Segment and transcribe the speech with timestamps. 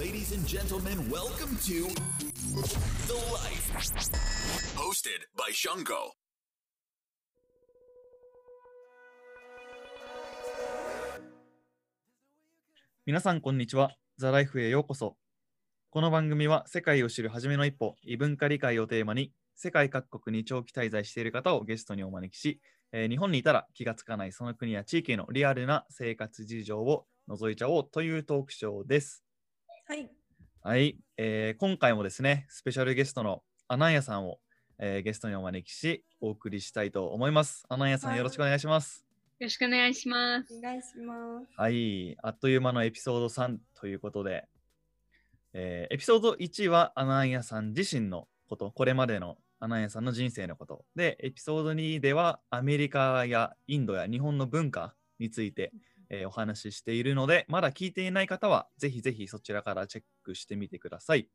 [0.00, 1.86] Ladies and gentlemen, welcome to
[3.06, 3.70] The Life.
[4.74, 6.12] Hosted by Shungo.
[13.04, 13.94] 皆さんこんにちは。
[14.16, 15.18] ザ・ライフへようこそ。
[15.90, 22.58] この番組は世界を知る初めの一歩、異文化理解をテーマに、世界各国に長期滞在している方をゲストにお招きし、
[22.92, 29.22] えー日本にいたら気がつかないその国や地域のリアルな生活事情を覗いちゃおうというトークショーです。
[29.90, 30.08] はい。
[30.62, 34.38] はい、えー今回もですね、スペシャルゲストのアナンヤさんを、
[34.78, 37.64] えーゲストにお招きし、お送りしたいと思います。
[37.68, 39.04] アナンヤさん、はいよろしくお願いします。
[39.40, 40.56] よろしくお願いします。
[40.56, 41.60] お願いします。
[41.60, 44.46] はい、あっという間のエピソード3ということで、
[45.54, 50.84] えーエピソード1はアナンヤさん自身のこと、これまでのアナンヤさんの人生のこと。
[50.94, 55.72] で、エピソード2ではアメリカやインドや日本の文化について、
[56.10, 61.28] えーお話ししているので、まだ聞いていない方は、ぜひぜひそちらからチェックしてみてください。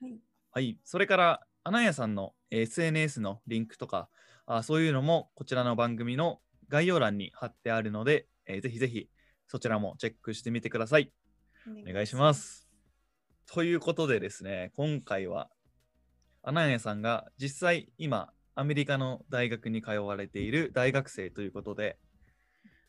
[0.00, 0.20] はい。
[0.50, 4.08] はい、それから、アナンヤさんのえー SNS のリンクとか
[4.46, 9.08] あ、そういうのもこちらの番組の概要欄に貼ってあるので、えーぜひぜひ
[9.48, 11.12] そちらもチェックしてみてください。
[11.88, 12.34] お願いしま。
[12.34, 12.68] す。
[13.46, 15.50] ということでですね、今回は、
[16.42, 21.98] アナンヤさんが実際今、アメリカの大学に通われている大学生ということで、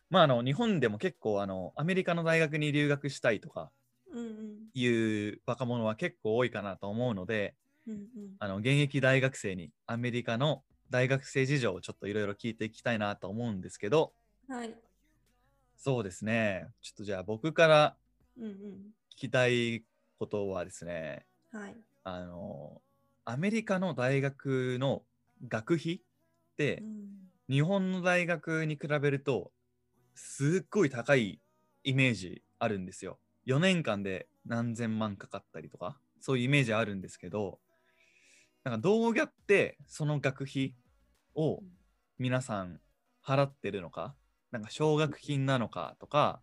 [0.09, 3.72] まあ、あの日本でも結構あのアメリカの大学に留学したいとか。
[4.73, 4.88] い
[5.30, 7.55] う若者は結構多いかなと思うので、
[7.88, 8.08] うんうん。
[8.39, 14.13] あの現役大学生にアメリカの大学生事情をちょっといろいろ聞いていきたいなと思うんですけど、
[14.47, 14.73] はい。
[15.78, 17.95] そうですね、ちょっとじゃあ僕から。
[18.39, 19.83] 聞きたい
[20.19, 21.75] ことはですね、はい。
[22.03, 22.81] あの、
[23.25, 25.03] アメリカの大学の
[25.47, 26.00] 学費っ
[26.55, 27.08] てうん
[27.50, 29.52] 日本の大学に比べると
[30.18, 31.40] すっごい高い
[31.84, 33.20] イメージあるんですよ。
[33.46, 37.59] 4年間で何千万かかったりとか、そういうイメージあるんですけど、
[38.64, 40.76] なんかどうやってその学費
[41.36, 41.62] を
[42.18, 42.81] 皆さん
[43.25, 44.16] 払ってるのか、
[44.52, 46.41] なんか奨学金なのかとか、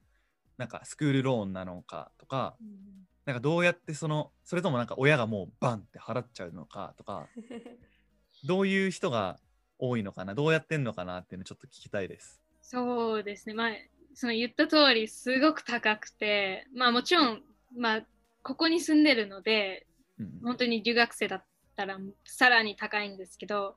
[0.56, 7.26] なんかスクールローンなのかとか、うんなんかどうやってその、それともなんか親がもうバンって払っちゃうのかとか、
[8.44, 9.40] どういう人が
[9.78, 12.43] 多いのかな、どうやってんのかなっていうのちょっと聞きたいです。
[12.66, 13.54] そうですね。
[13.54, 13.70] まあ、
[14.14, 17.42] その言った通り、すごく高くて、まあもちろん、
[17.76, 18.06] まあ、
[18.42, 19.86] ここに住んでるので、
[20.18, 21.44] うん本当に留学生だっ
[21.76, 23.76] たらさらに高いんですけど、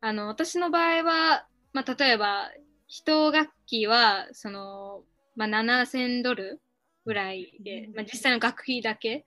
[0.00, 2.50] あの、私の場合は、まあ例えば、
[2.86, 5.02] 一学期は、その、
[5.34, 6.60] まあ7000ドル
[7.04, 9.24] ぐらいで、うんまあ実際の学費だけ、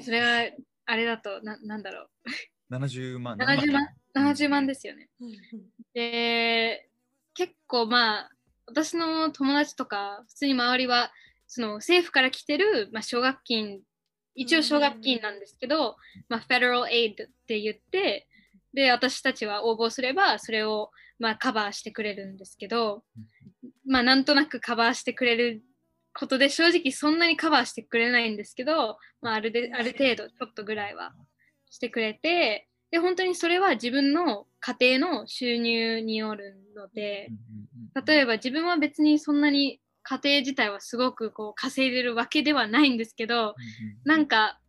[0.00, 0.50] それは、
[0.86, 2.08] あれだと、ななんだろ
[2.70, 3.36] う、70万。
[3.36, 5.10] 70万 ?70 万ですよね。
[5.92, 6.88] で
[7.34, 8.30] 結構まあ
[8.66, 11.10] 私の友達とか普通に周りは
[11.46, 13.80] その政府から来てる、まあ、奨学金
[14.34, 15.96] 一応奨学金なんですけど、
[16.28, 17.16] まあ、Federal Aid っ
[17.46, 18.26] て言って
[18.72, 23.02] で私たちは応募すればそれをまあカバーしてくれるんですけど
[23.86, 25.62] まあなんとなくカバーしてくれる
[26.14, 31.12] ことで正直そんなにカバーしてくれないんですけど、まあ、あるである程度ちょっとぐらいは
[31.70, 37.30] してくれてで本当にそれは自分の家庭の収入によるので
[38.06, 43.54] 例えば自分は別にそんなに家庭自体はすごくこう稼いでるわけではないんですけど
[44.04, 44.60] なんか、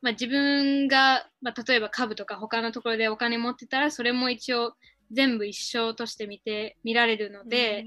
[0.00, 4.74] まあ、自分が、まあ、例えば株とか他のところでお金持ってたらそれも一応
[5.10, 7.84] 全部一緒として見て見られるので、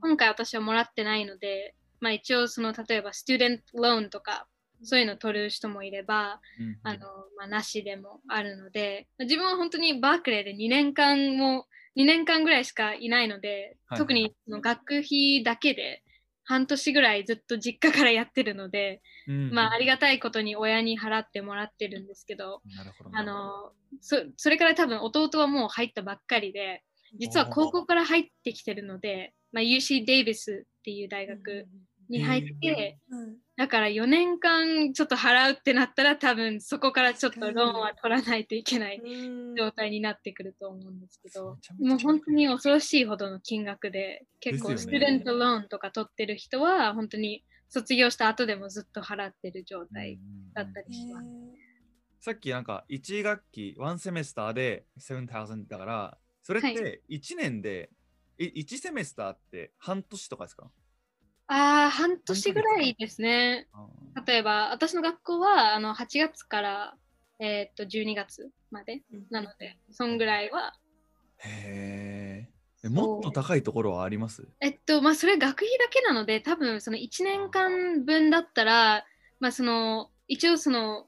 [0.00, 4.46] 今回私はもらってないので、まあ、一応その例えばスチューデントローンとか
[4.84, 6.40] そういうの取る人もいれば、
[6.82, 6.98] あの
[7.36, 16.02] まあ、なしでもあるので自分は本当にバークレーで2年間も2年間ぐらいしかいないので、はい特にその学費だけで
[16.44, 19.00] 半年ぐらいずっと実家からやってるので、
[19.52, 26.82] まあ、ありがたいことに親に払ってもらってるんですけど、なるほどあのそそれから多分弟はもう入ったばっかりで
[27.18, 31.66] 実は高校から入ってきてるので、まあ、UC デイビスっていう大学
[32.10, 39.54] に入って、うんだから4年間ちょっと払うってなったら多分そこからちょっとローンは取らないといけないうん。
[39.54, 50.18] 状態になってくると思うんですけどめちゃめちゃもう本当に恐ろしいほどの金額で結構スチューデントローンとか取ってる人は本当に卒業した後でもずっと払ってる状態
[50.54, 51.26] だったりします。
[52.20, 56.74] さっきなんか1学期、1セメスターで7000だから、それっはい。
[56.74, 57.90] て1年で、
[58.38, 60.70] い1セメスターって半年とかですか？
[61.46, 62.94] ああ半年ぐらい。
[62.98, 63.68] ですね。
[63.72, 63.86] あ
[64.26, 66.94] 例えば私の学校はあの8月から、
[67.38, 70.72] えーっと12月までなのでそんぐらいは。
[71.44, 71.48] ー。
[71.48, 72.48] へ
[72.84, 72.88] え。
[72.88, 74.46] もっと高いところはあります？
[74.60, 79.04] えっとまあそれ学費だけなので多分その1年間分だったら
[79.40, 81.06] まあその一応その、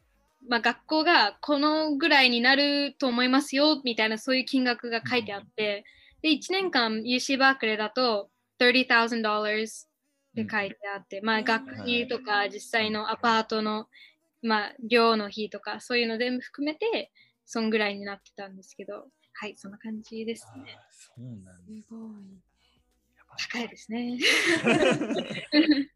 [0.49, 5.85] まあ、学校がこのぐらいになると思いますよみたいなそういう金額が書いてあって、
[6.23, 9.87] で1年間 UC バークレーだと $30,000
[10.43, 11.45] って書いてあって、まあうん。
[11.45, 13.87] 学費とか実際のアパートの、
[14.43, 17.11] まあ、寮の費とかそういうの全部含めて
[17.47, 22.11] そんぐらいになってたんですけどはいそんな感じですあーねそうなんですごい。
[23.39, 24.19] 高いですね。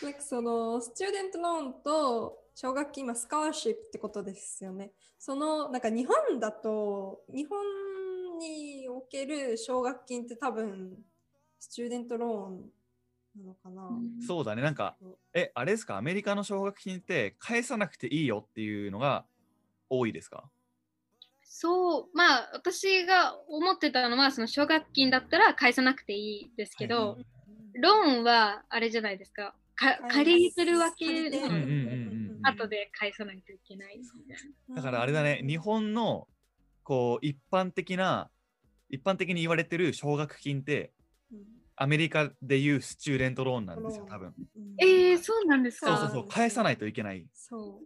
[0.00, 4.92] なんかそのスチューデントローンと奨学金、まあ、スカラシップってことですよね。
[5.18, 7.58] そのなんか日本だと日本
[8.38, 11.04] における奨学金って多分
[11.58, 12.72] スチューデントローン
[13.38, 13.88] なのかな。
[14.26, 14.96] そうだね、なんか、
[15.32, 19.24] え、あれですか、アメリカの奨学金って返さなくていいよっていうのが
[19.88, 20.50] 多いですか？
[21.42, 27.26] そう、まあ、私が思ってたのは、その奨学金だったら返さなくていいですけど、はい
[27.80, 29.54] ローンはあれじゃないですか。
[29.76, 31.46] か借りてるわけ借りてる。
[31.46, 34.36] うんうんうんうん後で返さないといけないみたい
[34.68, 34.76] な。
[34.76, 36.26] だからあれだね、日本の
[36.82, 38.30] こう一般的な、
[38.90, 40.90] 一般的に言われてる奨学金って、うん
[41.80, 44.34] アメリカでいうスチューデントローンなんですよ、多分。
[44.56, 44.74] うん。
[44.78, 45.96] えー、そうなんですか？
[45.96, 47.24] そうそうそう、返さないといけない。
[47.32, 47.80] そ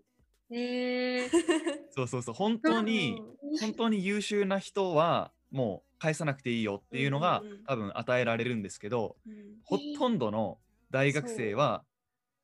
[0.51, 1.31] えー、う。
[1.95, 3.21] そうそうそう、本当に、
[3.61, 9.35] 本当に優秀な人はもう返さなくていいよっていうのが多分与えられるんですけど、うん。
[9.65, 10.59] ほとんどの
[10.91, 11.85] 大学生は、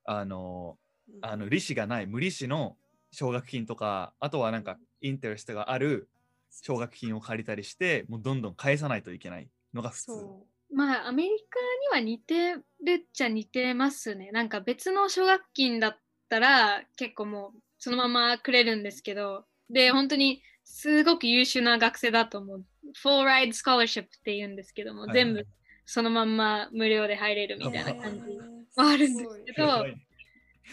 [0.04, 0.78] あの、
[1.22, 2.76] あの利子がない無利子の
[3.10, 6.10] 奨学金とかあとはなんかインテレストがある
[6.50, 10.04] 奨学金を借りたりしてもうどんどん返さないといけないのが普通。
[10.06, 14.30] そまあ、アメリカには似てるっちゃ似てますね。
[14.32, 15.98] なんか別の奨学金だっ
[16.28, 22.64] たら結構もうそのままくれるんですけど、で、本当にすごく優秀な学生だと思う。
[23.02, 25.46] Full Ride Scholarship って言うんですけども、はい全部
[25.90, 28.20] そのまんま無料で入れるみたいな感じ。
[28.20, 28.38] じ
[28.76, 30.08] あるんですけどはい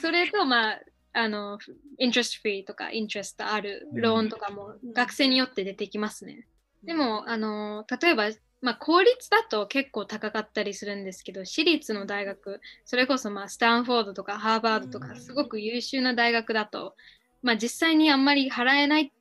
[0.01, 0.81] それと、まあ、
[1.13, 1.57] あの、
[1.97, 6.47] イントレストフリーとか、イントレストあるローンとかもうん学生によって出てきますね。
[6.83, 8.29] でも、あの、例えば、
[8.65, 15.21] まあ、公立だと結構高かったりするんですけど、私立の大学、それこそ、まあ、スタンフォードとかハーバードとか、うん。
[15.21, 16.95] すごく優秀な大学だと、
[17.43, 19.11] まあ、実際にあんまり払えないっ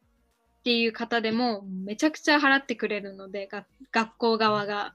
[0.62, 4.94] ていう方でも、めちゃくちゃ払ってくれるので、が学校側が。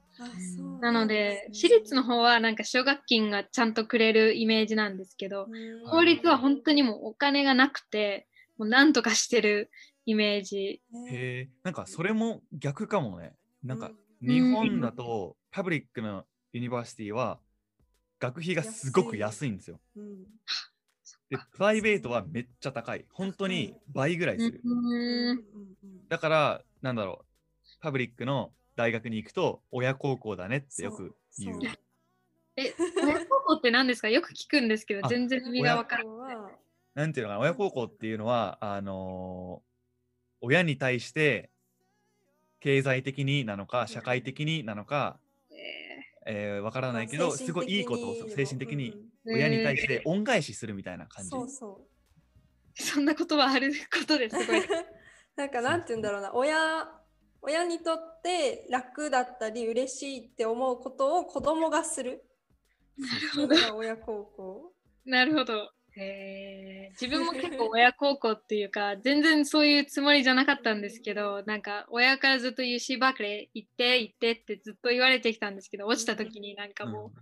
[0.81, 5.47] なので、私立の方はなんか奨学金がちゃんとくれるイメージなんですけど、
[5.91, 9.69] 公立は本当にもうお金がなくて、もうなんとかしてる
[10.07, 10.57] イメージ。
[10.57, 10.81] へ
[11.11, 13.35] えなんかそれも逆かもね。
[13.63, 17.39] なんかうん日本だと public の university は
[18.19, 19.79] 学費がすごく安いんですよ。
[19.95, 20.23] うん
[21.29, 23.05] で、プライベートはめっちゃ高い。
[23.11, 24.61] 本当に倍ぐらいする。
[24.63, 25.43] うん
[26.07, 27.25] だから、なんだろう、
[27.81, 31.61] パブリックの大学に行くと親孝行だねってよく言う。
[31.61, 31.71] そう
[32.55, 32.73] え、
[33.03, 34.09] 親孝行って何ですか？
[34.09, 36.59] よく聞くんですけど、あ全然意味がわから親ない。
[36.95, 39.69] なんていうのかな、親孝行っていうのは、あのー
[40.41, 41.51] 親に対して
[42.59, 45.19] 経済的になのか、社会的になのか、
[45.51, 48.91] ええーわからないけど、すごいいいことを精神的に
[49.25, 51.29] うん親に対して恩返しするみたいな感じ。
[51.29, 54.59] そうそーそんなことはあることですごい。
[54.59, 54.61] う。
[55.35, 56.87] なんかなんて言うんだろうな、親
[57.41, 62.25] 親にとって楽だったり嬉しいって思うことを子供がする。
[62.97, 64.73] なるそほど 親孝行。
[65.05, 65.71] なるほど。
[65.99, 66.91] えー。
[66.99, 77.19] 自分も結構親孝行っていうか、全然そういうつもりじゃなかったんですけど、なんか親からずっと UC バークレー行って行ってってずっと言われてきたんですけど、落ちた時になんかもう、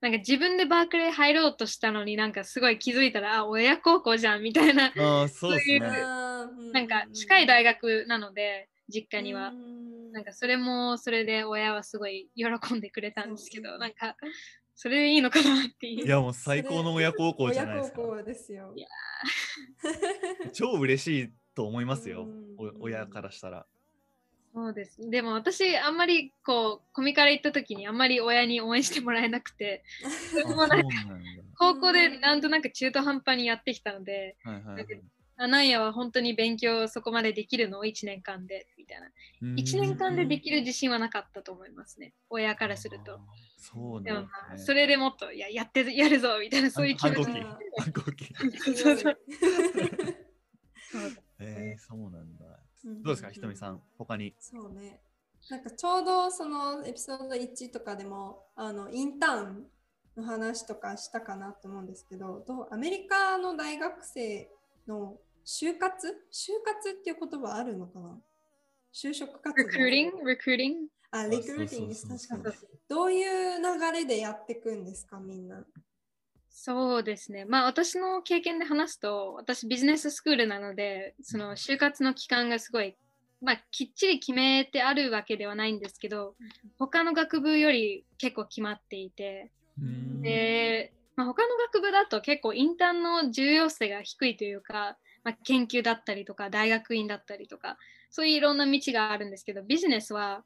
[0.00, 5.80] なんか自分でバークレー入ろうとしたのになんかすごい気づいたら、あ、親孝行じゃんみたいな、ああ、そうですね。
[5.80, 9.52] ななんか近い大学なので、実家には。
[9.52, 9.74] な
[10.14, 14.16] なんかそれもそれで親はすごい喜んでくれたんですけど、なんか
[14.74, 16.06] それでいいのかなっていう。
[16.06, 18.00] いや、もう最高の親孝行じゃないですか。
[18.00, 18.72] 親孝行ですよ。
[18.76, 18.88] いや
[20.52, 23.66] 超嬉しいと思いますようん、お親からしたら。
[24.54, 25.10] そうです。
[25.10, 29.82] でも私、あんまりこう、コミから行った時にあんまり親に応援してもらえなくて。
[31.56, 34.86] 高校でなんとなく中途半端にやってきたので、はいはいはい
[35.36, 39.08] アナイヤは本当に勉強そこまでできるの ?1 年間で、みたいな。
[39.42, 42.14] 1年間でできる自信はなかったと思いますね。
[42.30, 43.18] 親からすると。
[43.64, 44.12] そうね。
[44.12, 47.34] まあそれでもっと、いや、やってるやるぞみたいな、そういう気持ち反抗期。
[47.40, 47.44] うん
[47.78, 48.34] 反抗期。
[48.76, 49.18] そうそう
[51.40, 52.44] えー、そうなんだ。
[52.84, 54.34] どどうですか、ひとみさん、他に？
[54.38, 55.00] そうね。
[55.50, 59.66] なんかちょうどそのエピソード1とかでもあのインターン
[60.16, 64.48] の話とかしたかなと思うんですけど、どうアメリカの大学生
[64.86, 66.08] の就活？
[66.32, 68.20] 就活っていう言葉あるのかな？
[68.92, 69.68] 就職活動。
[69.68, 70.12] recruiting?
[70.22, 70.22] recruiting?
[70.22, 70.90] あ、リクルーティング
[71.22, 71.56] です。
[71.56, 72.56] そうそうそう確かに。
[72.88, 75.64] どういう流れでやっていくんですか、みんな？
[76.50, 77.44] そうですね。
[77.44, 82.96] まあ私の経験で話すと、私ビジネススクールなので、その就活の期間がすごい、
[83.40, 86.34] まあきっちり決めてあるわけではないんですけど、
[86.78, 97.76] 他の学部より結構決まっていて、うんで、まあ、他の学部だと結構インターンの重要性が低いというか、まあ、研究だったりとか大学院だったりとか
[98.10, 100.42] そういういろんな道があるんですけどビジネスは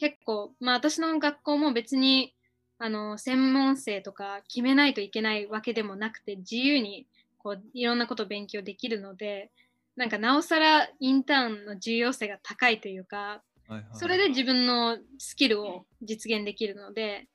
[0.00, 2.34] 結構、まあ、私の学校も別に
[2.78, 7.06] あの専門性とか決めないといけないわけでもなくて自由に
[7.38, 9.50] こういろんなことを勉強できるので
[9.96, 17.28] なんかなおさらインターンの重要性が高いというかはいはいそれで自分のスキルを実現できるので、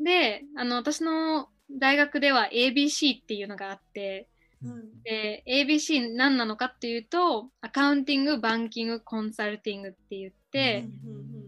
[0.00, 4.28] で、あの、私の大学では ABC っていうのがあって、
[4.64, 5.02] うん。
[5.02, 10.39] で、ABC 何なのかっていうと、アカウンティング、バンキング、コンサルティングって言って、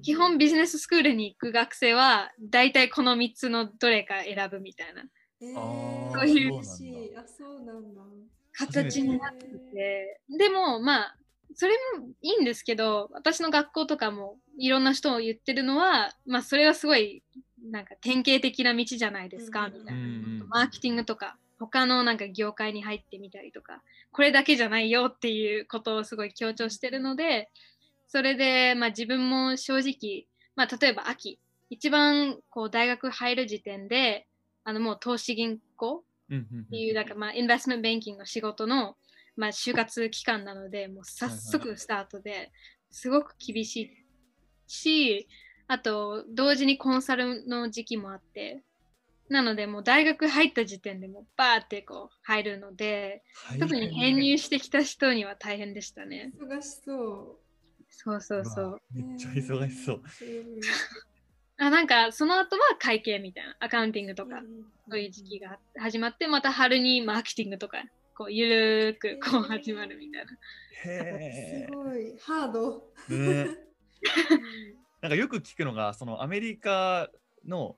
[0.02, 5.02] 基本ビジネススクールに行く学生は、大体この3つのどれか選ぶみたいな。
[5.40, 7.16] えあー、そういう嬉しい。
[7.16, 8.00] あ、そうなんだ。
[8.52, 11.16] 形になってて、でもまあ、
[11.54, 17.22] それもいいんですけど、私の学校とかもいろんな人を言ってるのは、まあそれはすごい
[17.70, 20.00] なんか典型的な道じゃないですか、うんみたいな。
[20.00, 27.48] うんマーケティングとか、他のなんか業界に入ってみたりとか、これだけじゃないよっていうことをすごい強調してるので、
[28.12, 31.38] それでまあ自分も正直、まあ例えば秋、
[31.70, 34.28] 一番こう大学入る時点で、
[34.64, 38.98] あのもう投資銀行っていう、なんかまあ、インベストメントベンキングの仕事の、
[39.34, 42.52] まあ、就活期間なので、もう早速スタートで、
[42.90, 43.90] すごく厳しい
[44.66, 45.26] し、
[45.66, 48.62] あと、同時にコンサルの時期もあって、
[49.30, 53.22] なので、もう大学入った時点でもうバーってこう入るので、
[53.58, 56.30] 特に編入してきた人には大変でしたね。
[56.38, 57.41] 忙しそう。
[57.92, 58.78] そうそうそうわ。
[58.92, 60.02] めっちゃ忙しそう。
[61.58, 64.46] あなんか、その後は会計みたいな、アカウンティングとか、ん
[64.88, 67.84] そういう時期が始まって、また春にマーケティングとか、
[68.16, 70.32] こうゆるーくこう始まるみたいな。
[70.84, 72.90] へすごい、ハード。
[73.10, 73.14] え。
[73.14, 73.46] ね、
[75.02, 77.10] なんかよく聞くのが、そのアメリカ
[77.46, 77.76] の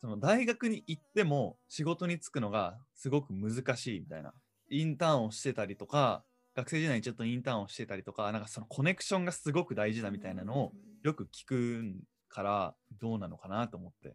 [0.00, 4.34] その大学に行っても仕事に就くのがすごく難しいみたいな。
[4.68, 6.22] インターンをしてたりとか、
[6.54, 11.94] 学生時代にちょっとインターンをしてたりとか、なんかそのコネクションがすごく大事だみたいなのをよく聞く
[12.28, 14.14] から、どうなのかなと思って。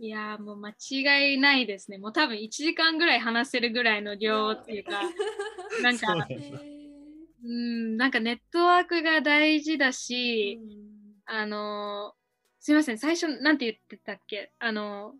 [0.00, 1.98] いやーもう間違いないですね。
[1.98, 5.02] もう多分1時間ぐらい話せるぐらいの量っていうか、
[5.82, 12.18] なんかそうなんなんかネットワークが大事だし、うんあのー
[12.60, 14.52] すいません、最初なんて言ってたっけ？
[14.58, 15.14] あの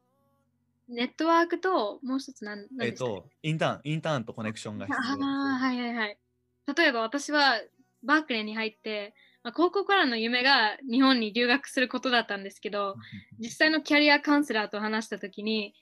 [0.90, 3.20] ーネットワークともう一つなんなんえっでしたっけ？
[3.20, 6.18] と、インターン、インターンとコネクションが必要ああ、はいはいはい。
[6.76, 7.60] 例えば私は
[8.02, 12.96] バークレーに入って、まあ、高校からの夢が日本に留学することだったんですけど、
[13.38, 15.74] 実際のキャリアカウンセラーと話したときに、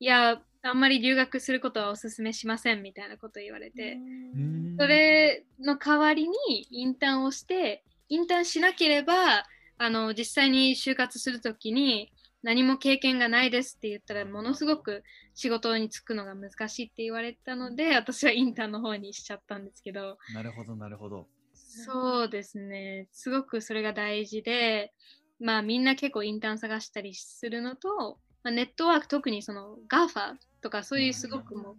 [0.00, 3.98] いや、あんまり留学することはお勧めしませんみたいなことを言われて、
[4.34, 4.76] うん。
[4.78, 6.36] それの代わりに
[6.70, 9.44] インターンをして、インターンしなければ、
[9.80, 12.10] あの実際に就活するときに
[12.42, 15.02] 何も経験がないですって言ったら、ものすごく
[15.34, 21.26] 仕事に就くのが難しいって言われたので、私はインターンの方にしちゃったんですけど、なるほど、なるほど。
[21.54, 24.92] そうですね、すごくそれが大事で、
[25.40, 31.76] まあみんな結構インターン探したりするのと、まあ、ネットワーク、特にその GAFA とかそういうすごくもう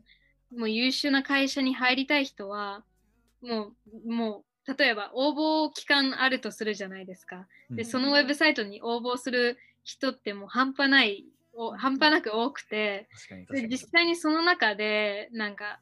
[0.55, 2.83] もう優秀な会社に入りたい人は、
[3.41, 3.73] も
[4.07, 5.33] う、もう、例えば応
[5.67, 7.47] 募期間あるとするじゃないですか。
[7.69, 7.85] で、うん。
[7.85, 13.07] そのウェブサイトに応募する人ってもう半端ない、お半端なく多くて、
[13.69, 15.79] 実際にその中でなんか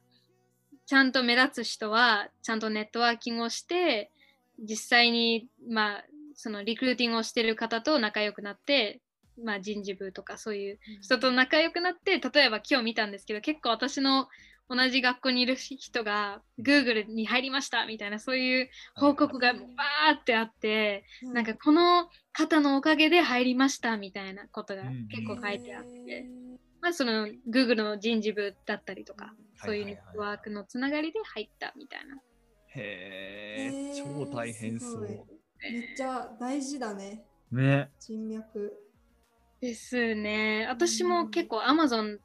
[0.86, 4.10] ちゃんと目立つ人はちゃんとネットワーキングをして
[4.58, 9.00] 実際にまあそのリクルーティングをしてる方と仲良くなって、
[9.44, 14.28] まあ、人事部とかそういう人と仲良くなって例えば今日見たんですけど結構私の
[14.68, 26.26] 同じ学校にいる人が Google に入りましたみたいなそういう報告がバーってあってなんかこの方のおかげで入りましたみたいなことが結構書いてあって。
[26.80, 32.16] まあ、その Google の人事部だったりとか、そういうネットワークのつながりで入ったみたいな。
[32.76, 35.00] へえ、超大変そう。
[35.00, 37.90] めっちゃ大事だね、ね。
[37.98, 38.72] 人脈。
[39.60, 40.66] ですね。
[40.68, 42.18] 私も結構 Amazon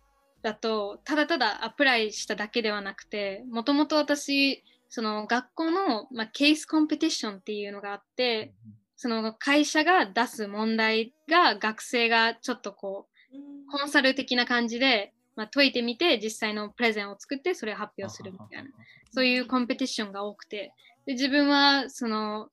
[0.44, 8.54] だと、ただただアプライしただけではなくて、もともと私、その学校の、まあ、ケースコンペティションっていうのがあって、
[8.96, 18.70] その会社が出す問題が学生がちょっとこう、コンサル的な感じで、まあ、解いてみて実際のプレゼンを作ってそれを発表するみたいな。
[19.12, 20.74] そういうコンペティションが多くて、
[21.06, 22.50] で自分はその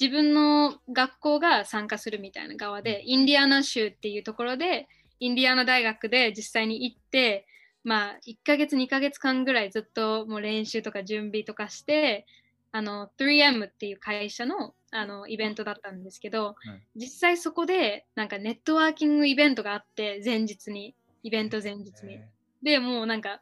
[0.00, 4.88] 自分の学校が参加するみたいな側で、インディアナ州っていうところで、
[5.20, 7.46] インディアナ大学で実際に行って、
[7.84, 12.26] まあ1ヶ月2ヶ月間ぐらいずっともう練習とか準備とかして
[12.72, 16.56] あの 3M っていう会社のあのイベントだったんですけど、
[16.96, 22.20] 実際そこでなんかネットワーキングイベントがあって前日にイベント前日に。
[22.62, 23.40] でもうなんか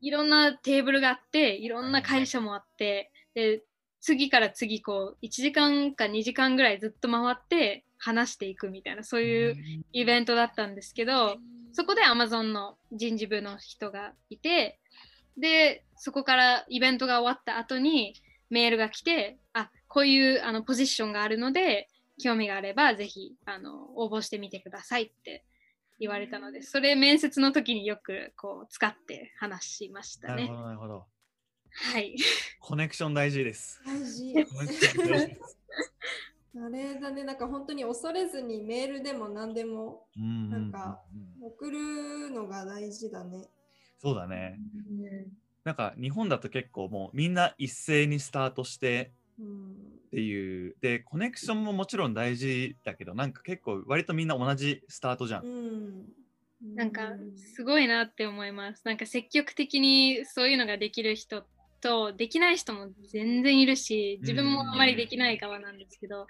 [0.00, 3.62] いろんなテーブルがあっていろんな会社もあってで
[4.00, 11.36] 次から次こう1時間か2時間ぐらいずっと回って話していくみたいなそういうイベントだったんですけど
[11.72, 14.80] そこで Amazon の人事部の人がいて
[15.38, 18.14] でそこからイベントが終わった後に
[18.50, 21.88] メールが来てあこういうあのポジションがあるので
[22.20, 25.44] 興味があればぜひあの応募してみてくださいって
[26.00, 30.48] 言われたのでそれ面接の時によくこう使って話しましたね。
[30.48, 31.06] なるほど、なるほど。
[31.70, 32.16] はい。
[32.60, 33.80] コネクション大事です。
[33.86, 34.34] 大事。
[34.46, 35.58] コネクション大事です。
[36.54, 41.00] あれだね、なんか本当に恐れずにメールでも何でもうんうんうんなんか
[41.40, 43.48] 送るのが大事だね。
[43.98, 44.58] そうだね。
[45.64, 49.72] なんか日本だと結構もうみんな一斉にスタートしてうん
[50.06, 55.44] っていうでコネクションももちろん大事だけどなんか結構割とみんな同じスタートじゃん。
[55.44, 56.04] うん
[56.76, 57.10] なんか
[57.56, 58.82] すごいなって思います。
[58.84, 61.44] なんか積極的にそういうのができる人
[61.82, 66.26] とできない人も全然いるし自分もあまりできない側なんですけど、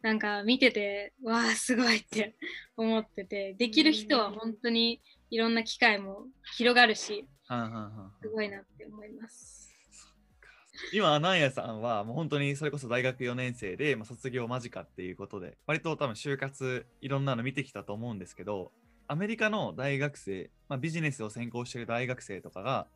[0.00, 2.34] なんか見ててわあすごいって
[2.76, 7.26] 思っててできる人は本当にいろんな機会も広がるし
[8.22, 9.62] すごいなって思います。
[10.92, 18.72] 今、アナンヤさんはもう本当にそれこそ大学4年生で、まあ、卒業間近っていうことで、割と多分就活いろんなの見てきたと思うんですけど、
[19.06, 22.86] アメリカの大学生、まあ、ビジネスを専攻している大学生とかが、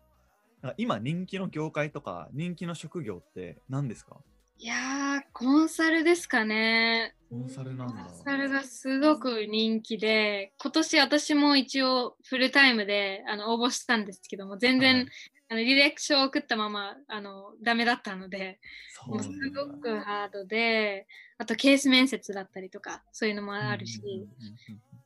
[0.62, 4.16] なんか今人気の業界とか人気の職業って何ですか？
[4.58, 7.14] いやーコンサルですかね。
[7.28, 7.94] コンサルなんだ。
[7.94, 15.06] コンサルがすごく人気で今年私も一応フルタイムであの応募したんですけども全然、はい
[15.48, 18.58] あの履歴書を送ったままあのダメだったので
[19.06, 21.06] もうすごくハードで
[21.38, 24.00] あとケース面接だったりとかそういうのもあるし、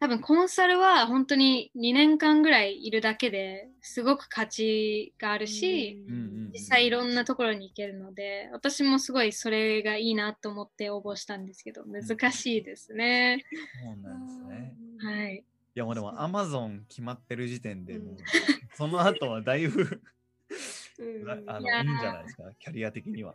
[0.00, 13.44] 多分コンサルは本当に2年間ぐらいいるだけですごく価値があるし、うんうん実際いろんなところに行けるので私もすごいそれがいいなと思って応募したんですけど難しいですね。
[13.84, 14.74] そうなんですね。
[14.98, 15.36] はい。
[15.36, 15.42] い
[15.76, 18.00] やもうでもそう Amazon 決まってる時点で
[18.74, 20.00] その後はだいぶ
[20.98, 23.34] うんなあのいいんじゃないですか、キャリア的には。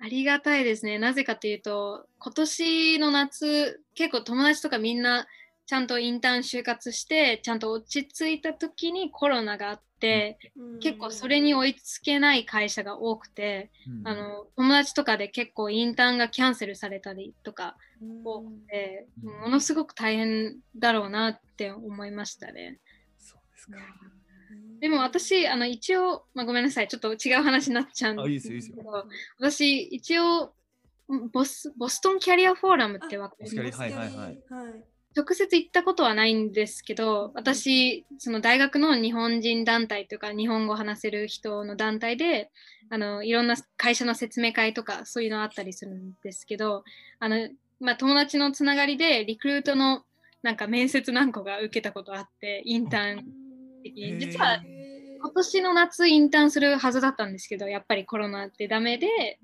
[0.00, 0.98] ありがたいですね。
[0.98, 5.26] なぜかというと、今年の夏、結構友達とかみんな
[5.68, 10.38] ちゃんとインターン就活して、ちゃんと落ち着いた時にコロナがあって、
[10.80, 14.08] 結構それに追いつけない会社が多くて、うん。
[14.08, 18.22] あの友達とかで結構インターンがキャンセルされたりとかうん。
[18.24, 19.40] 多くて、うん。
[19.42, 22.78] ものすごく大変だろうなって思いましたね。
[23.18, 23.76] そうですか。
[24.80, 28.76] でも私、あの一応、まあ、ごめんなさい、ちょっと違う話になっちゃうんあいいですよいいですよ。
[28.78, 29.06] けど、
[29.38, 30.54] 私、一応
[31.32, 33.54] ボス、ボストンキャリアフォーラムってわかります？
[33.56, 34.38] ボスキャリはいはいはい。
[34.48, 34.84] はい。
[35.18, 42.50] 直接行ったことはないんですけど、私、その大学の日本人団体というか、日本語を話せる人の団体で、
[42.90, 46.84] あのいろんな会社の説明会とか、そういうのあったりするんですけど、
[47.18, 47.48] あの
[47.80, 50.04] まあ、友達のつながりで、リクルートの
[50.42, 53.24] なんか面接何個か受けたことあって、インターン。
[53.82, 54.18] 的に。
[54.18, 54.60] 実は
[55.20, 59.38] 今年の夏インターンするはずだったんですけど、やっぱりコロナでダメで、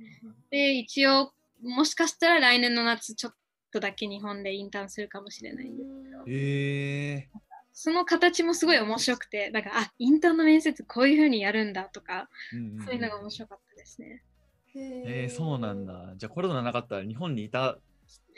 [0.50, 1.32] で、一応、
[1.62, 3.34] もしかしたら来年の夏ちょっ
[3.74, 7.28] とだけ日本でインターンするかもしれないんですけど、え
[7.72, 14.22] その形もすごい面白くて、なんか、あ、インターンの面接こういう風にやるんだとか、ーうんうんそういうのが面白かったですね。
[14.76, 16.14] えー、そうなんだ。
[16.16, 17.78] じゃあコロナなかったら日本にいた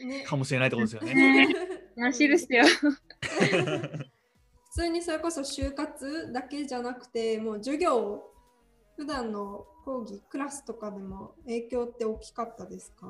[0.03, 1.49] ねかもしれないってことですよね。
[1.97, 2.65] らしいですよ。
[3.21, 4.11] 普
[4.73, 8.23] 通にそれこそ就活だけじゃなくて、もう授業、
[8.97, 13.07] 普段の講義、クラスとかでも影響って大きかったですか？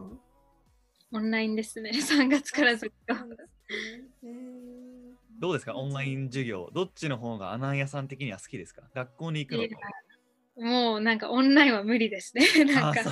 [1.12, 1.90] オンラインですね。
[1.94, 3.14] 3月からずっと。
[5.38, 5.74] どうですか？
[5.76, 6.70] オンライン授業。
[6.74, 8.82] どっちの方がアナンヤさん的には好きですか？
[8.94, 10.62] 学校に行くのと。
[10.62, 12.46] もうなんかオンラインは無理ですね。
[12.64, 13.02] なんか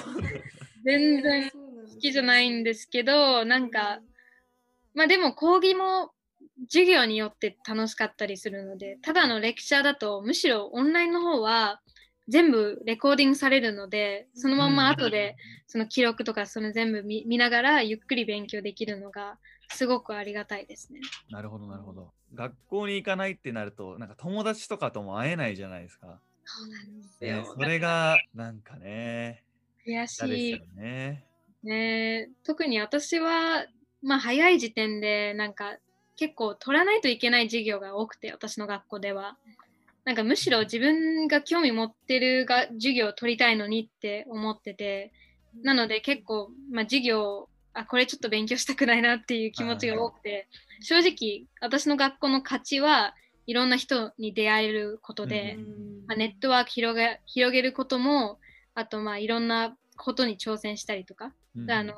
[0.85, 1.57] 全然好
[2.01, 4.01] きじゃないんですけど、なんか、
[4.95, 6.13] まあでも講義も
[6.69, 11.81] 授業によって楽しかったりするので、ただのレクチャーだと、むしろオンラインの方は
[12.29, 21.01] 全部レコーディングされるので、そのまんま後でその記録とかその全部見見ながらゆっくり勉強できるのがすごくありがたいですね。
[21.31, 22.13] なるほど、なるほど。
[22.35, 26.21] 学校に行かないってなると、なんか友達とかとも会えないじゃないですか。
[26.45, 27.55] そうなんですねよ。
[27.55, 29.43] それが、なんかね、
[29.87, 31.25] 悔しいよね。
[31.63, 32.31] ね。
[32.45, 33.67] 特に私は、
[34.03, 35.79] まあ早い時点でなんか
[36.17, 39.37] 結構取らないといけない授業が多くて、私の学校では。
[40.05, 45.13] なんかむしろ自分が興味持ってるが授業を取りたいのにって思ってて、
[45.63, 50.49] なので結構、まあ、授業、あ、これちょっと勉強したくないなっていう気持ちが多くて、
[50.81, 53.15] 正直私の学校の価値は
[53.47, 58.39] いろんな人に出会えることで、うんまあ、ネットワーク広げ広げることも、
[58.75, 61.95] あとまあいろんなことに挑戦したりとか、うんあの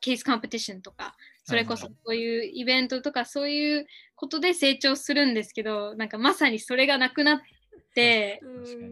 [0.00, 1.14] ケースコンペティションとか、
[1.50, 7.40] それこそそういうイベントとかそういうことで成長するんですけど、なんかまさにそれがなくなっ
[7.94, 8.40] て、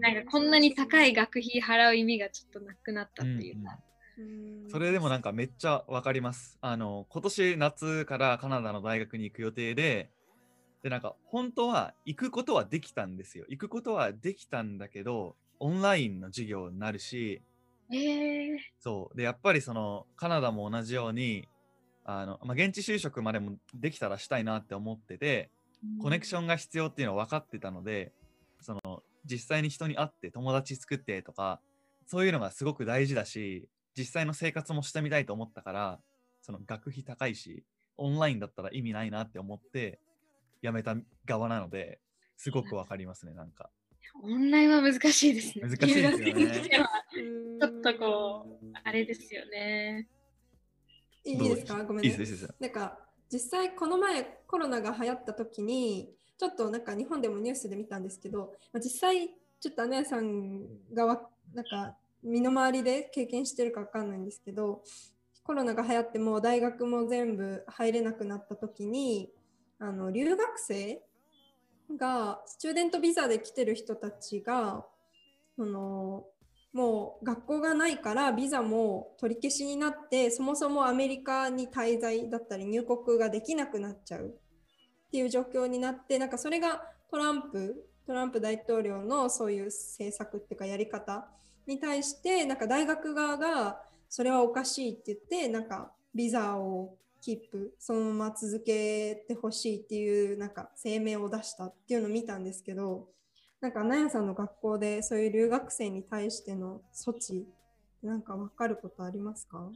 [0.01, 3.79] なんかこんなに高い学費払う意味がちょっとなくなったっていうか。
[4.19, 6.59] うんそれでもなんかめっちゃわかります。
[6.61, 10.11] あの、今年夏からカナダの大学に行く予定で、
[10.83, 13.45] で、なんか本当は行くことはできたんですよ。
[13.49, 17.43] 行くことはできたんだけど、オンラインの授業になるし、
[17.91, 19.17] えー、そう。
[19.17, 21.49] で、やっぱりそのカナダも同じように、
[22.11, 25.51] あの、まあ、現地就職までもできたらしたいなって思ってて、
[26.01, 28.13] コネクションが必要っていうのは分かってたので、
[28.63, 31.61] その実際に人に会って友達作ってとか、
[32.07, 36.01] そういうのがすごく大事だし、実際の生活もしてみたいと思ったから、
[36.41, 37.63] その学費高いし、
[37.99, 39.99] オンラインだったら意味ないなって思って、
[40.63, 42.01] 辞めた側なので、
[42.39, 43.69] すごくわかりますね、なんか。
[44.23, 45.69] オンラインは難しいですね。
[45.69, 46.63] 難しいですよね
[47.61, 50.09] ちょっとこう、あれですよね。
[51.25, 51.83] いいですか？
[51.85, 52.11] ごめんね。
[52.11, 52.55] いいです。
[52.59, 52.99] なんか
[53.31, 59.29] 実際この前コロナが流行った時にちょっとなんか日本でもニュースで見たんですけど、まあ、実際
[59.61, 61.21] ちょっとアナヤさんがわ
[61.53, 64.83] なんか身の回りで経験してるかわかんないんですけど
[65.43, 69.31] コロナが流行ってもう大学も全部入れなくなった時に
[69.79, 71.01] あの留学生
[71.97, 74.85] がスチューデントビザで来てる人たちが
[75.57, 76.25] その
[76.73, 84.27] もう学校がないからビザも取り消しになってそもそもアメリカに滞在だったり入国ができなくなっちゃう。
[85.09, 91.27] っていう状況になってなんかそれがトランプトランプ大統領のそういう政策っていうかやり方
[91.67, 103.09] に対してなんか大学側がそれはおかしいって言ってなんかビザをキープそのまま続けてほしいっていうなんか声明を出したっていうのを見たんですけど
[103.61, 107.47] なんか、なやさんの学校でそういう留学生に対しての措置、
[108.03, 109.69] なんか分かることありますか？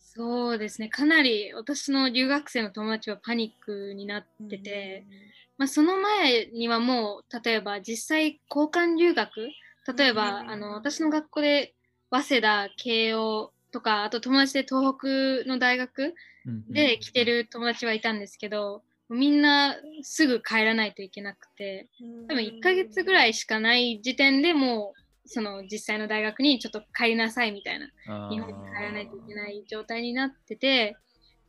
[0.00, 0.88] そうですね。
[0.88, 5.04] かなり私の留学生の友達はパニックになってて、
[5.58, 9.30] まあ、その前にはもう、例えば実際交換留学、
[9.96, 11.74] 例えば、うんあの私の学校で
[12.10, 14.94] 早稲田、慶応とか、あと友達で東
[15.44, 16.14] 北の大学
[16.46, 16.64] うん。
[16.72, 21.88] で来てる友達はいたんですけど、みんなすぐ帰らないといけなくて、
[22.28, 27.86] 多分1ヶ月ぐらいしかない時点でもう、その実際の大学にちょっと帰りなさいみたいな
[28.30, 30.96] 日本に帰らないといけない状態になってて、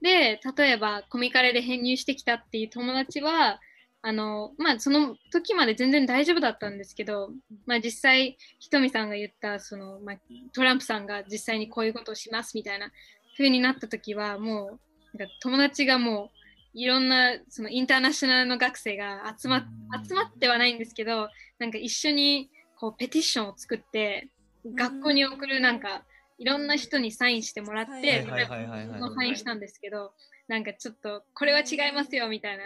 [0.02, 3.60] で、例えばコミカレで編入してきたっていう友達は、
[4.02, 7.32] あの、まあ、その時まで全然大丈夫だったんですけど、
[7.66, 10.16] まあ、実際、ひとみさんが言った、その、まあ、
[10.54, 12.92] トランプさんが実際にこういうことをしますみたいな
[13.38, 14.80] 風になった時は、も
[15.14, 16.39] う、なんか友達がもう、
[16.80, 19.68] いろんな、そのインターナショナルの学生が集ま
[20.08, 24.30] 集まってはないんですけど、なんか一緒にこうペティションを作って、
[24.66, 26.04] 学校に送るなんか、
[26.38, 30.14] いろんな人にサインしてもらって、サインしたんですけど、
[30.48, 32.64] なんかちょっとこれは違いますよみたいな、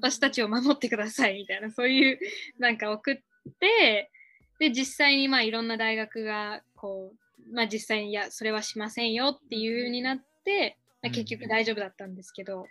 [0.00, 2.18] 私たちを守ってくださいみたいな、そういう
[2.58, 3.16] なんか送っ
[3.58, 4.10] て、
[4.58, 12.66] で、実際にまあいろんな大学がこう、まあ実際にいや、それはしませんよっていう風になって、まあ結局大丈夫だったんですけど、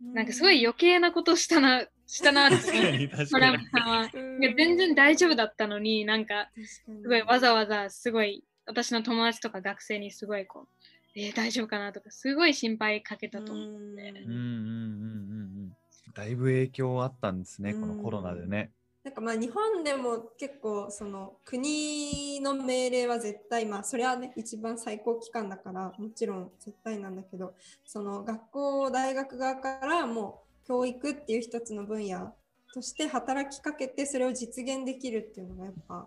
[0.00, 2.56] なんかすごい余計なことしたな、 したなって
[3.08, 4.08] ラさんは。
[4.12, 10.68] 全然大丈夫だったのになんかすすごいわざわざすごい私の友達とか学生にすごいこう、
[11.16, 13.64] えー大丈夫かなとかすごい心配かけたと思う。
[13.66, 14.34] うんうんうんうんう
[15.66, 15.72] ん。
[16.14, 18.72] だいぶ影響あったんですね、このコロナでね。
[19.08, 27.54] なんかまあ日本でも結構その国の命令は絶対まあそれはね一番最高機関だからもちろん絶対なんだけど
[27.86, 32.34] その学校大学側からもう教育っていう一つの分野
[32.74, 36.06] として働きかけてそれを実現できるっていうのがやっぱ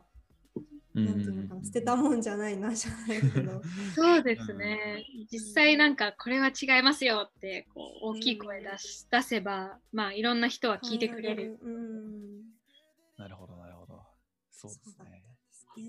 [0.93, 3.61] ていうのかな捨てたもんじゃないなじゃないけど
[3.95, 5.05] そうですね。
[5.31, 11.57] 実際なんかこれは違いますよってこう大きい声出し出せばまあいろんな人は聞いてくれる。
[11.63, 12.50] うん
[13.17, 14.01] なるほど、なるほど。
[14.51, 15.23] そうですね。
[15.49, 15.83] ですね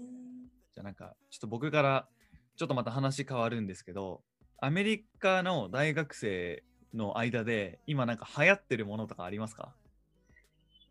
[0.74, 2.08] じゃあなんか、ちょっと僕から、
[2.56, 4.22] ちょっとまた話変わるんですけど、
[4.58, 6.62] アメリカの大学生
[6.94, 9.74] の間で、今なんか流行ってるものとかありますか？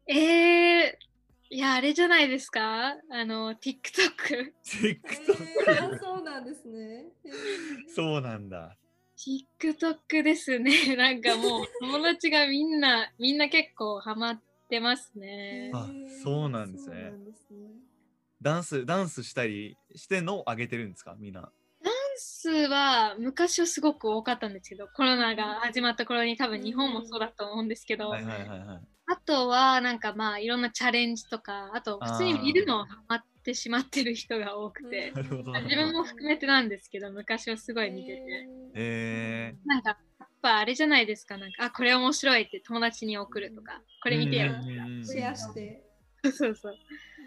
[0.08, 0.92] えー、
[1.52, 2.88] いやあれじゃないですか？
[2.90, 4.54] あの TikTok。
[4.66, 4.98] ?TikTok。
[5.68, 7.06] えーあそうなんですね。
[7.24, 7.32] えー
[7.96, 8.76] そうなんだ。
[9.16, 10.96] TikTok ですね。
[10.96, 14.42] なんかもう友達がみんな、みんな結構ハマっ
[14.72, 15.74] ってますね。
[15.74, 17.14] あそうなんですね。
[17.48, 17.72] すね。
[18.42, 21.16] ダンス、ダンスしたりしてのを上げてるんですか？
[21.18, 21.52] みんな。
[21.84, 28.88] ダンスは昔はすごく多かったんですけど、コロナが始まった頃に多分日本もそうだと思うんですけど、はいはいはいはい。
[29.08, 39.98] あとはなんかまあいろんなチャレンジとか、あと普通に見るのをハマってしまってる人が多くて、なるほどなる自分も含めてなんですけど、昔はすごい見てて、えなんか
[40.42, 44.52] ぱあれじゃないですか、なんか、あ、これ面白いって友達に送るとか、これ見てよ。
[44.52, 45.06] ー。
[45.06, 45.84] シェアして。
[46.34, 46.76] そうそう。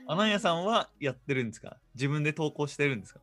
[0.06, 1.78] アナンヤさんはやってるんですか？
[1.94, 3.20] 自分で投稿してるんですか？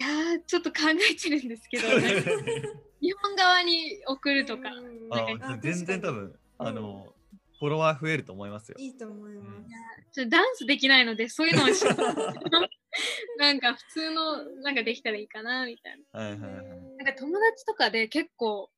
[0.00, 1.88] いやーちょっと考えてるんですけど、
[3.00, 7.14] 日本側に送るとか、うんなんあ全然多分、あの、
[7.58, 8.76] フォロワー増えると思いますよ。
[8.78, 9.70] いいと思います。
[10.12, 11.82] ちょっとダンスできないので、そういうのをし
[13.38, 16.20] なんか普通のなんかできたらいいかなみたいな。
[16.20, 16.64] はいはいはい。
[16.98, 18.70] なんか友達とかで結構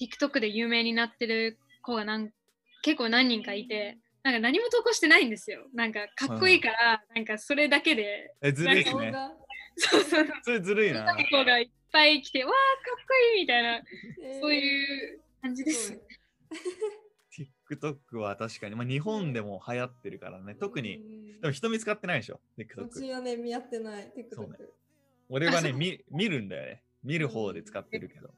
[0.00, 2.30] TikTok で有名になってる子がなん
[2.82, 5.66] 結構何人かいて、なんか何も投稿してないんですよ。
[5.74, 9.12] なんかかっこいいから、なんかそれだけで、え、ずるいですね。
[9.76, 11.04] そうそうそれずるいな。
[11.14, 12.56] 子がいっぱい来て、わーか
[13.02, 13.82] っこいいみたいな、
[14.24, 16.00] えーそういう感じです。
[17.70, 20.54] TikTok は確かに、まあ、日本でも流行ってるからね。
[20.54, 22.88] 特に、うんでも人見つかってないでしょ、う TikTok。
[22.88, 24.10] ちはね、見合ってない。
[24.32, 24.68] そうね TikTok。
[25.28, 26.82] 俺はね見、見るんだよね。
[27.04, 28.30] 見る方で使ってるけど。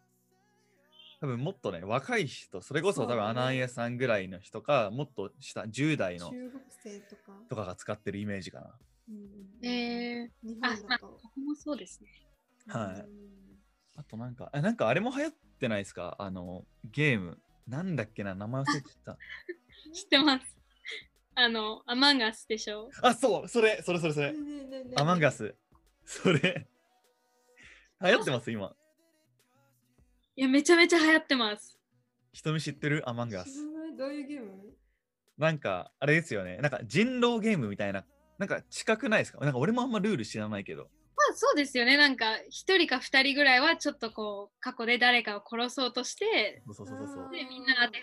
[1.20, 7.32] 多分もっとね、若い人、それこそ多分アナウンヤさんぐらいの人か、もっと下、10代の中国生とか。
[7.48, 8.78] とかが使ってるイメージかな。
[9.08, 11.20] うんえー、日あ、まあ、本だとこ。
[11.34, 12.08] こもそうですね。
[12.68, 13.28] はいうん
[13.96, 16.14] あとなんか、あなんかあれも流行ってないですか？
[16.20, 17.40] あの、ゲーム。
[17.66, 19.18] なんだっけな、名前忘れてた。
[19.92, 20.56] 知ってます。
[21.34, 22.90] あの、アマンガスでしょ？
[23.02, 24.34] あ、そう、それ、それそれそれ。
[24.96, 25.56] アマンガス。
[26.04, 26.68] それ。
[28.00, 28.76] 流行ってます、今。
[30.38, 31.76] いや、めちゃめちゃ流行ってます。
[32.32, 33.02] 人見知ってる？
[33.08, 33.50] アマンガス
[33.98, 34.52] どういうゲーム？
[35.36, 36.58] なんか、あれですよね。
[36.58, 38.04] なんか人狼ゲームみたいな。
[38.38, 39.40] なんか近くないですか？
[39.40, 40.84] なんか俺もあんまルール知らないけど。
[40.84, 40.88] ま
[41.32, 41.96] あそうですよね。
[41.96, 47.30] なんか、一人か二人ぐらいはちょっとこう、過去で誰かを殺そうとして、そうそうそうそう。
[47.32, 47.98] で、みんな当て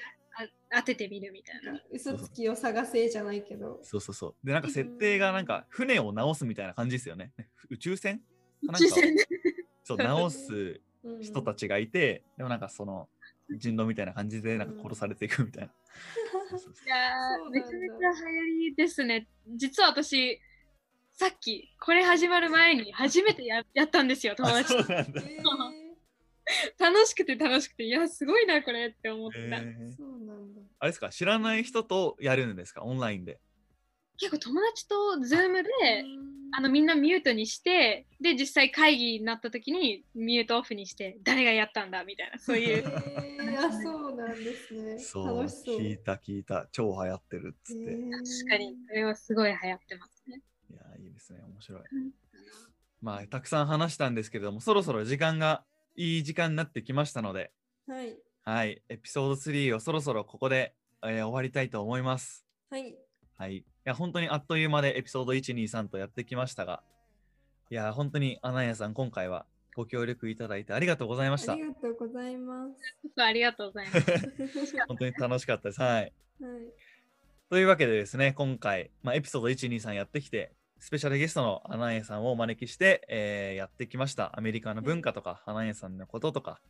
[0.73, 1.81] あ当ててみるみたいな。
[1.89, 3.79] 嘘つきを探せじゃないけど。
[3.81, 4.45] そうそうそう。
[4.45, 7.31] で、なんか設定がなんか船を直すみたいな感じですよね。
[7.69, 8.17] 宇宙船？
[8.17, 9.25] かなんか宇宙船で
[9.85, 10.81] そう、直すうん
[11.21, 13.07] 人たちがいて、でもなんかその
[13.49, 15.71] 人狼みたいな感じでなんか殺されていくみたいな。
[16.57, 17.13] そういや
[17.49, 19.27] めちゃめちゃ流行りですね。
[19.55, 20.39] 実は私、
[21.13, 24.83] さっき、これ始まる前に初めてや やったんですよ、友あ達と。
[24.83, 25.21] そうなんだ。
[25.21, 25.41] え
[26.77, 29.37] 楽しくて楽しくて、いや、すごいな、これって思った。
[29.37, 30.61] えーーそうなんだ。
[30.79, 33.39] あれですか知らない人とやるんですかオンラインで？
[34.17, 35.69] 結構友達とズームで、
[36.51, 42.83] あのみんなミュートにして、で、実際会議になった時にミュートオフにして、誰がやったんだみたいな、そうえいう。
[42.83, 44.97] ー、あ、そうなんですね。
[44.97, 45.77] そう、楽しそう。
[45.79, 46.67] 聞いた聞いた。
[46.71, 47.81] 超流行ってるっつって。
[47.81, 50.41] いえー確かに、それはすごい流行ってますね。
[50.73, 51.39] や、いいですね。
[51.41, 51.81] 面白い。
[51.81, 52.11] うん
[53.01, 55.63] まあ、たくさん話したんですけれども、そろそろ時間が
[55.95, 57.51] いい時間になってきましたので、
[57.87, 58.17] はい。
[58.43, 62.47] はい、エピソード3をそろそろここで、えー終わりたいと思います。
[62.71, 62.97] はい。
[63.37, 63.57] はい。
[63.57, 66.83] いや、本当にあっという間でエピソード1、2、3とやってきましたが、
[67.69, 69.45] いや、本当にアナヤさん、今回は
[69.75, 71.63] ご協力いただいてありがとうございましたあり。
[71.63, 73.21] がとうございます。
[73.21, 74.75] ありがとうございます。
[74.87, 75.81] 本当に楽しかったです。
[75.81, 75.91] はい。
[75.99, 76.11] はい。
[77.49, 84.37] というわけでですね、今回、まあ、エピソード1、2、3やってきて、スペシャルゲストのアナエさんをお招きして、えーやってきました。
[84.37, 86.61] アメリカの文化とか、アナエさんのこととか、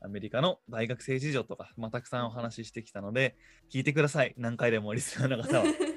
[0.00, 3.36] アメリカの大学生事情とか、まあ、たくさんお話ししてきたので、
[3.70, 4.34] 聞いてください。
[4.36, 5.64] 何回でもリスナーの方は。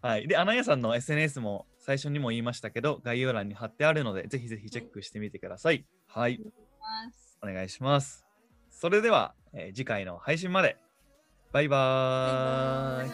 [0.00, 0.28] はい。
[0.28, 5.84] で、アナヤさんの SNS も最初にも言いましたけど、概要欄に貼ってあるので、ぜひぜひチェックしてみてください。
[6.06, 6.40] はい。
[7.42, 8.24] お願いします。
[8.70, 10.76] それでは、えー次回の配信まで。
[11.52, 13.10] バイバーイ。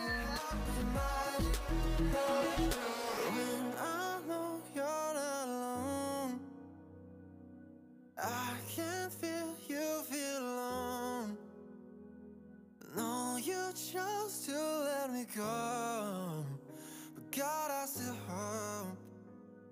[8.17, 11.37] I can feel you feel alone.
[12.97, 16.45] No, you chose to let me go,
[17.37, 18.97] God, I still hope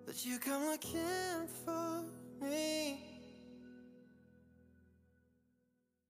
[0.06, 2.02] that you come looking for
[2.44, 3.11] me.